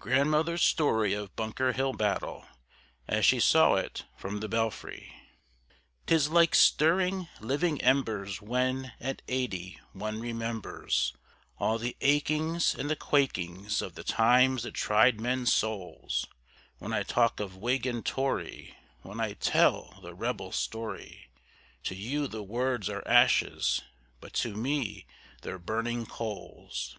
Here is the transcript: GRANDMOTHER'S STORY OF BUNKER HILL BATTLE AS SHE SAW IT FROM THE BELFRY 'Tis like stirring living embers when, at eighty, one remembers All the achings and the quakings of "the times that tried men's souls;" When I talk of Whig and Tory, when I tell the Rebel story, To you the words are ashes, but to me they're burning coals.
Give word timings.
GRANDMOTHER'S 0.00 0.62
STORY 0.62 1.14
OF 1.14 1.36
BUNKER 1.36 1.74
HILL 1.74 1.92
BATTLE 1.92 2.44
AS 3.06 3.24
SHE 3.24 3.38
SAW 3.38 3.74
IT 3.76 4.04
FROM 4.16 4.40
THE 4.40 4.48
BELFRY 4.48 5.12
'Tis 6.06 6.28
like 6.28 6.56
stirring 6.56 7.28
living 7.38 7.80
embers 7.80 8.42
when, 8.42 8.90
at 9.00 9.22
eighty, 9.28 9.78
one 9.92 10.20
remembers 10.20 11.14
All 11.58 11.78
the 11.78 11.96
achings 12.00 12.74
and 12.74 12.90
the 12.90 12.96
quakings 12.96 13.80
of 13.80 13.94
"the 13.94 14.02
times 14.02 14.64
that 14.64 14.74
tried 14.74 15.20
men's 15.20 15.52
souls;" 15.52 16.26
When 16.78 16.92
I 16.92 17.04
talk 17.04 17.38
of 17.38 17.54
Whig 17.54 17.86
and 17.86 18.04
Tory, 18.04 18.74
when 19.02 19.20
I 19.20 19.34
tell 19.34 20.00
the 20.02 20.14
Rebel 20.14 20.50
story, 20.50 21.30
To 21.84 21.94
you 21.94 22.26
the 22.26 22.42
words 22.42 22.88
are 22.88 23.06
ashes, 23.06 23.80
but 24.20 24.32
to 24.32 24.56
me 24.56 25.06
they're 25.42 25.60
burning 25.60 26.06
coals. 26.06 26.98